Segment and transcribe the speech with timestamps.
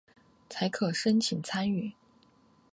[0.49, 1.93] 才可申请参加